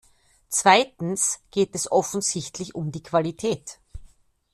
Zweitens 0.49 1.41
geht 1.51 1.75
es 1.75 1.91
offensichtlich 1.91 2.73
um 2.73 2.91
die 2.91 3.03
Qualität. 3.03 3.77